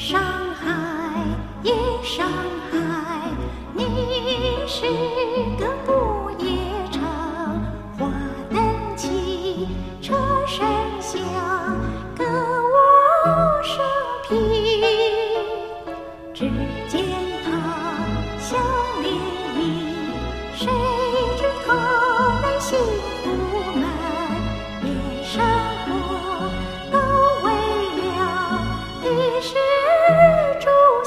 [0.00, 0.18] 上
[0.54, 0.72] 海，
[1.62, 2.26] 夜上
[2.72, 3.30] 海，
[3.74, 3.84] 你
[4.66, 4.86] 是
[5.58, 5.89] 个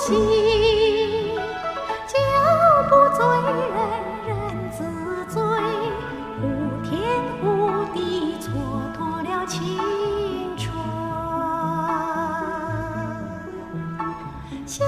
[0.05, 0.13] 住行，
[2.07, 2.13] 酒
[2.89, 3.25] 不醉
[3.71, 3.75] 人
[4.27, 4.31] 人
[4.69, 4.77] 自
[5.29, 5.41] 醉，
[6.41, 6.43] 呼
[6.83, 6.91] 天
[7.39, 7.43] 呼
[7.93, 8.43] 地蹉
[8.97, 9.57] 跎了青
[10.57, 10.75] 春。
[14.65, 14.85] 相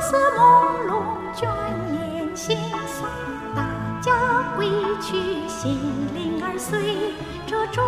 [0.00, 0.40] 思朦
[0.86, 0.90] 胧，
[1.38, 1.44] 转
[1.92, 3.06] 眼心碎，
[3.54, 3.60] 大
[4.00, 4.08] 家
[4.56, 4.70] 归
[5.02, 5.78] 去，心
[6.14, 7.12] 灵儿随
[7.46, 7.86] 着转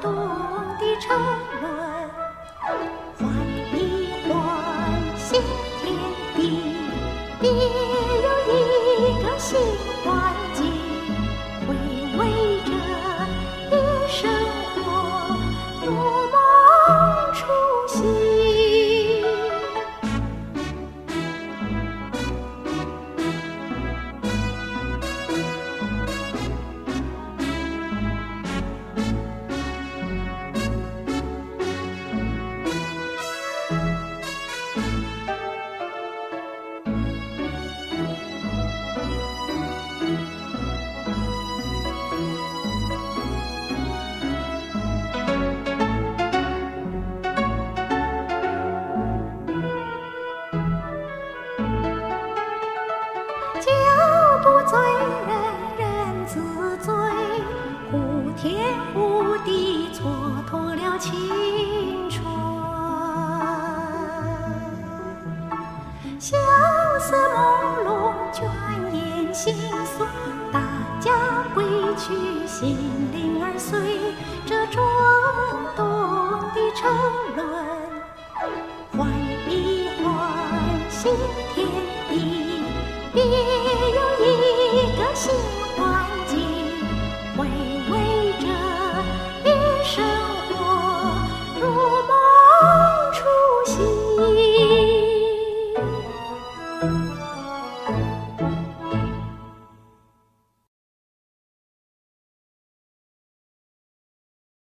[0.00, 0.14] 动
[0.78, 1.12] 的车
[1.60, 1.81] 轮，
[54.72, 54.80] 醉
[55.28, 55.30] 人
[55.76, 56.40] 人自
[56.78, 56.94] 醉，
[57.90, 60.00] 呼天呼地蹉
[60.50, 62.24] 跎了青春。
[66.18, 66.40] 相
[67.00, 67.14] 思
[67.84, 68.40] 朦胧，转
[68.94, 70.06] 眼心碎，
[70.50, 70.62] 大
[71.00, 71.10] 家
[71.54, 71.62] 归
[71.98, 72.74] 去，心
[73.12, 73.78] 灵儿随
[74.46, 74.82] 着转
[75.76, 75.84] 动
[76.54, 76.88] 的车
[77.36, 77.44] 轮，
[78.96, 79.06] 换
[79.50, 80.08] 一换
[80.88, 81.12] 新
[81.54, 81.68] 天
[85.14, 85.30] 出
[85.76, 85.91] 头